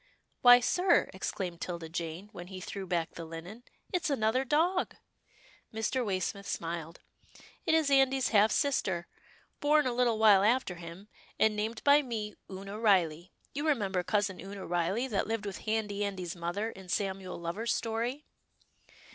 "Why, 0.41 0.59
sir," 0.61 1.11
exclaimed 1.13 1.61
'Tilda 1.61 1.87
Jane 1.87 2.29
when 2.31 2.47
he 2.47 2.59
threw 2.59 2.87
back 2.87 3.11
the 3.11 3.23
linen, 3.23 3.61
it's 3.93 4.09
another 4.09 4.43
dog." 4.43 4.95
Mr. 5.71 6.03
Waysmith 6.03 6.47
smiled." 6.47 7.01
It 7.67 7.75
is 7.75 7.91
Andy's 7.91 8.29
half 8.29 8.51
sister, 8.51 9.05
born 9.59 9.85
a 9.85 9.93
little 9.93 10.17
while 10.17 10.41
after 10.43 10.73
him, 10.77 11.07
and 11.37 11.55
named 11.55 11.83
by 11.83 12.01
me 12.01 12.33
Oonah 12.49 12.79
Riley. 12.81 13.31
You 13.53 13.67
remember 13.67 14.01
Cousin 14.01 14.39
Oonah 14.41 14.65
Riley, 14.67 15.07
that 15.07 15.27
lived 15.27 15.45
with 15.45 15.59
Handy 15.69 16.03
Andy's 16.03 16.35
mother 16.35 16.71
in 16.71 16.89
Samuel 16.89 17.37
Lover's 17.39 17.71
story 17.71 18.25